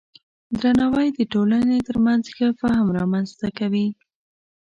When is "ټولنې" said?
1.33-1.77